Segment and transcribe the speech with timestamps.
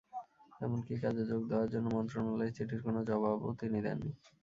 [0.61, 4.11] এমনকি কাজে যোগ দেওয়ার জন্য মন্ত্রণালয়ের চিঠির কোনো জবাবও তিনি দেননি।